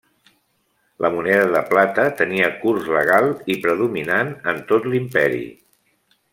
La 1.05 1.11
moneda 1.15 1.43
de 1.55 1.61
plata 1.73 2.07
tenia 2.23 2.49
curs 2.63 2.89
legal 2.97 3.29
i 3.57 3.61
predominant 3.67 4.35
en 4.55 4.65
tot 4.73 4.93
l'Imperi. 4.95 5.47